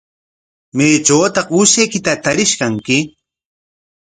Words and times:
¿Maytrawtaq 0.77 1.47
uushaykitaqa 1.57 2.21
tarish 2.23 2.55
kanki? 2.59 2.97